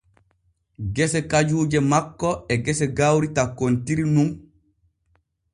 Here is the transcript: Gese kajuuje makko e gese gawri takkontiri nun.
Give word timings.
Gese 0.99 1.21
kajuuje 1.33 1.79
makko 1.91 2.31
e 2.57 2.59
gese 2.69 2.85
gawri 3.01 3.27
takkontiri 3.39 4.03
nun. 4.15 4.31